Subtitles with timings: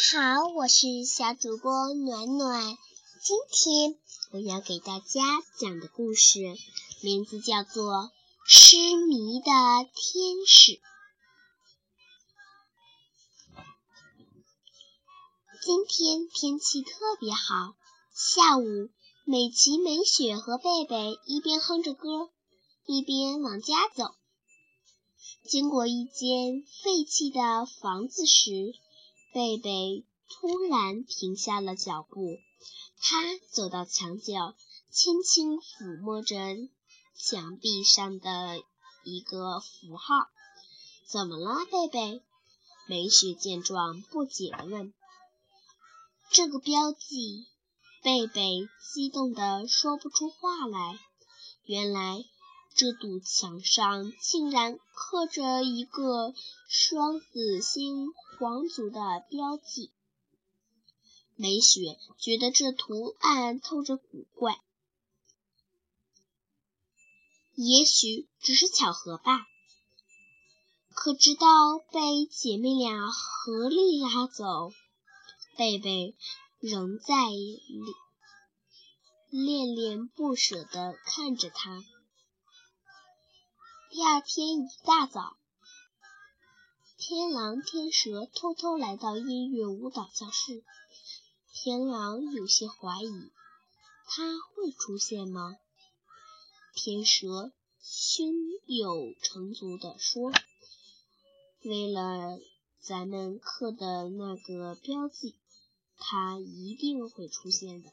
[0.00, 2.78] 好，我是小主播暖暖。
[3.20, 3.98] 今天
[4.30, 6.38] 我要给大家讲的故事
[7.02, 7.94] 名字叫做
[8.46, 9.50] 《痴迷的
[9.92, 10.72] 天使》。
[15.60, 17.74] 今天天气特别好，
[18.14, 18.90] 下午，
[19.24, 22.30] 美琪、美雪和贝贝一边哼着歌，
[22.86, 24.14] 一边往家走。
[25.44, 28.74] 经过一间废弃的房子时，
[29.32, 32.38] 贝贝突然停下了脚步，
[33.00, 34.54] 他走到墙角，
[34.90, 36.36] 轻轻抚摸着
[37.16, 38.62] 墙壁上的
[39.04, 40.28] 一个符号。
[41.06, 42.22] “怎么了，贝贝？”
[42.88, 44.92] 梅雪见状不解地问。
[46.30, 47.46] “这个标记。”
[48.02, 50.98] 贝贝激动地说不出话来。
[51.64, 52.24] 原来。
[52.76, 56.32] 这堵墙上竟然刻着一个
[56.68, 58.06] 双子星
[58.38, 59.90] 皇族的标记。
[61.34, 64.60] 梅雪觉得这图案透着古怪，
[67.56, 69.46] 也许只是巧合吧。
[70.94, 74.72] 可直到被姐妹俩合力拉走，
[75.56, 76.16] 贝贝
[76.60, 77.14] 仍在
[79.30, 81.84] 恋恋不舍地看着他。
[83.90, 85.36] 第二天一大早，
[87.00, 90.64] 天狼、天蛇偷偷来到音乐舞蹈教室。
[91.52, 93.30] 天狼有些怀疑，
[94.08, 95.56] 他会出现吗？
[96.74, 98.34] 天蛇胸
[98.66, 100.32] 有成竹地说
[101.62, 102.40] ：“为了
[102.80, 105.36] 咱们刻的那个标记，
[105.98, 107.92] 他一定会出现的。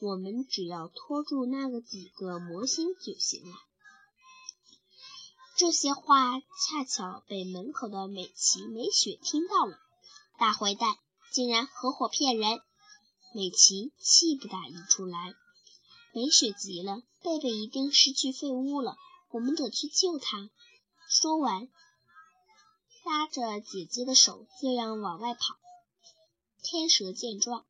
[0.00, 3.54] 我们只要拖住那个几个魔星就行了。”
[5.56, 9.78] 这些话恰巧被门口的美琪、美雪听到了。
[10.36, 10.96] 大坏蛋
[11.32, 12.60] 竟然合伙骗人！
[13.32, 15.34] 美琪气不打一处来。
[16.12, 18.96] 美雪急了：“贝贝一定失去废物了，
[19.30, 20.50] 我们得去救他。”
[21.08, 21.68] 说完，
[23.04, 25.56] 拉着姐姐的手就要往外跑。
[26.62, 27.64] 天蛇见状，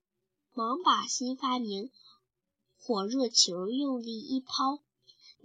[0.54, 1.90] 忙把新发明——
[2.80, 4.78] 火热球用力一抛。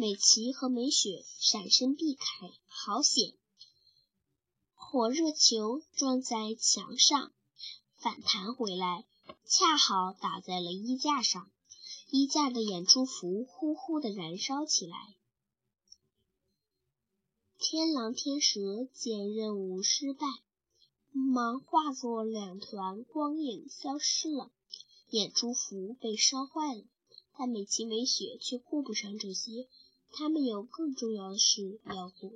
[0.02, 2.24] 美琪和美雪闪身避开，
[2.68, 3.34] 好险！
[4.74, 7.34] 火热球撞在墙上，
[7.98, 9.06] 反弹回来，
[9.46, 11.52] 恰好打在了衣架上，
[12.12, 14.96] 衣架的演出服呼呼的燃烧起来。
[17.58, 20.26] 天狼、天蛇见任务失败，
[21.12, 24.50] 忙化作两团光影消失了，
[25.10, 26.86] 演出服被烧坏了，
[27.38, 29.68] 但美琪、美雪却顾不上这些。
[30.12, 32.31] 他们有更重要的事要做。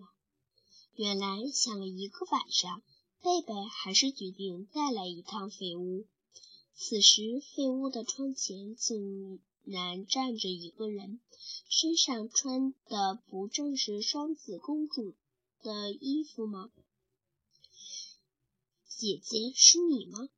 [0.95, 2.81] 原来想了一个晚上，
[3.21, 6.05] 贝贝还是决定再来一趟废屋。
[6.75, 11.19] 此时，废屋的窗前竟然站着一个人，
[11.69, 15.13] 身上穿的不正是双子公主
[15.61, 16.71] 的衣服吗？
[18.87, 20.29] 姐姐，是你吗？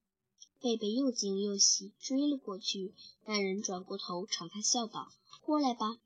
[0.61, 2.93] 贝贝又惊又喜，追了过去。
[3.25, 5.11] 那人转过头朝他笑道
[5.43, 5.99] ：“过来吧。”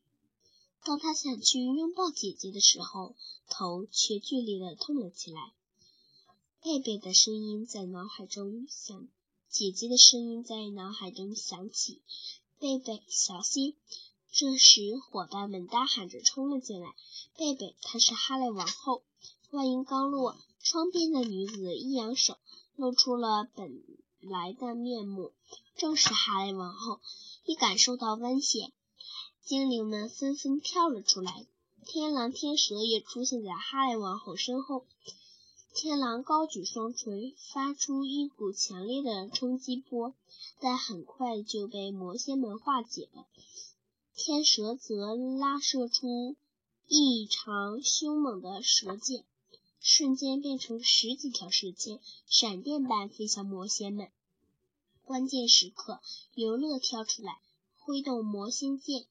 [0.84, 3.16] 当他想去拥抱姐姐的时候，
[3.50, 5.54] 头却剧烈的痛了起来。
[6.62, 9.08] 贝贝的声音在脑海中响，
[9.50, 12.02] 姐姐的声音在脑海中响起
[12.60, 13.76] ：“贝贝，小心！”
[14.32, 16.94] 这时，伙伴们大喊着冲了进来。
[17.36, 19.04] 贝贝，她是哈雷王后。
[19.50, 22.38] 话音刚落，窗边的女子一扬手，
[22.76, 23.84] 露出了本
[24.20, 25.34] 来的面目，
[25.76, 27.00] 正是哈雷王后。
[27.46, 28.72] 一感受到危险。
[29.50, 31.48] 精灵们纷纷跳了出来，
[31.84, 34.86] 天狼、天蛇也出现在哈雷王后身后。
[35.74, 40.14] 天狼高举双锤，发出一股强烈的冲击波，
[40.60, 43.26] 但很快就被魔仙们化解了。
[44.14, 46.36] 天蛇则拉射出
[46.88, 49.26] 异常凶猛的蛇箭，
[49.80, 54.12] 瞬间变成十几条蛇箭，闪电般飞向魔仙们。
[55.04, 56.02] 关键时刻，
[56.36, 57.40] 游乐跳出来，
[57.80, 59.08] 挥动魔仙剑。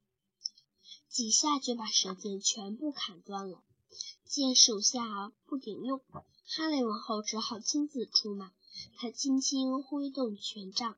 [1.19, 3.61] 几下就把蛇箭全部砍断了，
[4.25, 6.00] 见手下不顶用，
[6.47, 8.53] 哈雷王后只好亲自出马。
[8.97, 10.97] 她轻轻挥动权杖，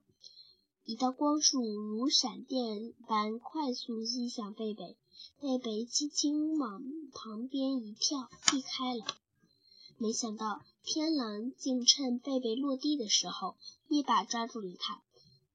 [0.85, 4.99] 一道光束如闪电般快速击向贝贝。
[5.41, 6.83] 贝贝轻轻往
[7.15, 9.07] 旁边一跳，避开了。
[9.97, 13.57] 没想到天狼竟趁贝贝落地的时候，
[13.89, 15.01] 一把抓住了他。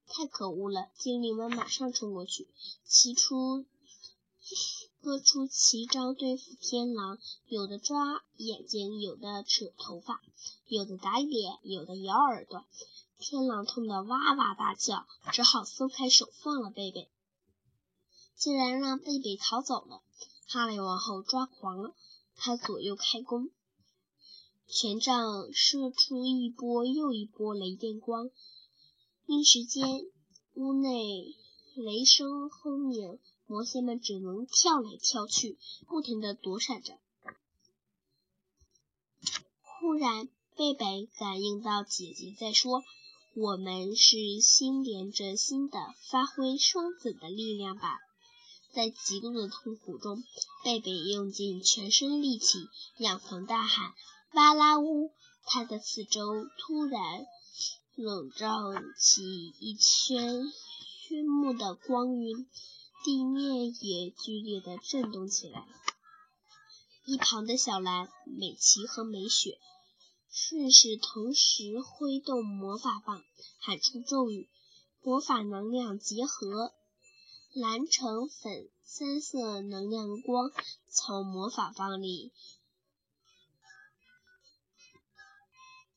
[0.07, 0.89] 太可恶了！
[0.97, 2.47] 精灵们马上冲过去，
[2.83, 3.63] 起初。
[5.01, 10.21] 各出奇招对付天狼，有的抓眼睛，有的扯头发，
[10.67, 12.65] 有的打脸，有的咬耳朵。
[13.17, 17.09] 天狼痛得哇哇大叫，只好松开手放了贝贝。
[18.35, 20.01] 竟然让贝贝逃走了，
[20.47, 21.95] 哈雷王后抓狂了，
[22.35, 23.49] 她左右开弓，
[24.67, 28.29] 权杖射出一波又一波雷电光，
[29.25, 30.05] 一时间
[30.53, 31.35] 屋内
[31.75, 35.57] 雷声轰鸣，魔仙们只能跳来跳去，
[35.87, 36.97] 不停地躲闪着。
[39.61, 42.83] 忽然，贝贝感应到姐姐在说
[43.35, 45.77] ：“我们是心连着心的，
[46.09, 47.99] 发挥双子的力量吧。”
[48.73, 50.23] 在极度的痛苦中，
[50.63, 53.93] 贝贝用尽全身力气，仰头大喊
[54.33, 55.11] ：“哇啦呜！”
[55.47, 57.25] 他的四周突然
[57.95, 59.21] 笼罩起
[59.59, 60.51] 一圈
[61.07, 62.47] 炫目的光晕，
[63.05, 65.67] 地面也剧烈的震动起来。
[67.05, 69.59] 一旁的小兰、美琪和美雪
[70.31, 73.23] 顺势同时挥动魔法棒，
[73.59, 74.49] 喊出咒语，
[75.03, 76.73] 魔法能量结合。
[77.53, 80.49] 蓝、橙、粉三色能量光
[80.89, 82.33] 从魔法棒里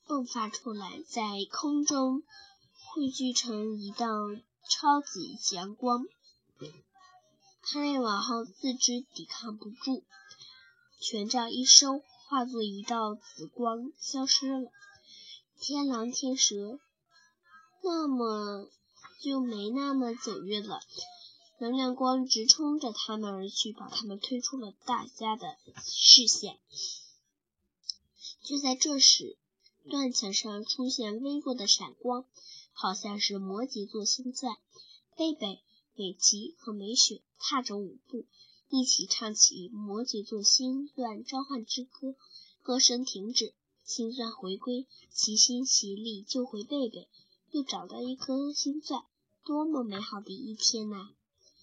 [0.07, 2.23] 迸发出来，在空中
[2.75, 4.07] 汇聚成一道
[4.69, 6.05] 超级强光。
[7.71, 10.03] 哈雷王后自知抵抗不住，
[10.99, 14.71] 权杖一收，化作一道紫光消失了。
[15.61, 16.81] 天狼、天蛇
[17.85, 18.71] 那么
[19.21, 20.81] 就没那么走运了。
[21.59, 26.59] 能量光直冲着他们而去，把他们推出了大家的视线。
[28.43, 29.37] 就在这时，
[29.91, 32.25] 断墙上出现微弱的闪光，
[32.73, 34.57] 好像是摩羯座星钻。
[35.19, 35.63] 贝贝、
[35.99, 38.25] 美琪和美雪踏着舞步，
[38.69, 42.15] 一起唱起摩羯座星钻召唤之歌。
[42.63, 43.53] 歌声停止，
[43.85, 47.09] 星钻回归，齐心协力救回贝贝，
[47.51, 49.03] 又找到一颗星钻。
[49.45, 51.09] 多么美好的一天呐！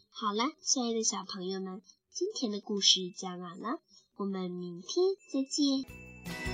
[0.10, 3.80] 好了，亲爱的小朋友们，今天的故事讲完了，
[4.18, 6.45] 我们明天再见。